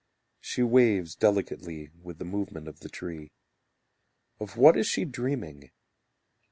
[0.39, 3.29] She waves delicately With the movement of the tree.
[4.39, 5.69] Of what is she dreaming?